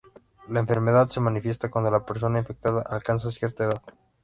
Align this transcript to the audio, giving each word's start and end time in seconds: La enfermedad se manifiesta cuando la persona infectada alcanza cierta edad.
La 0.49 0.59
enfermedad 0.61 1.09
se 1.09 1.19
manifiesta 1.19 1.69
cuando 1.69 1.91
la 1.91 2.03
persona 2.03 2.39
infectada 2.39 2.81
alcanza 2.87 3.29
cierta 3.29 3.65
edad. 3.65 3.81